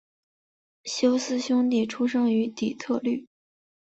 [0.83, 3.27] 休斯兄弟出生于底特律。